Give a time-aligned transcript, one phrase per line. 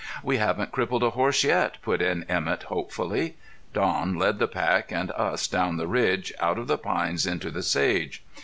[0.23, 3.35] "We haven't crippled a horse yet," put in Emett hopefully.
[3.71, 7.61] Don led the pack and us down the ridge, out of the pines into the
[7.61, 8.23] sage.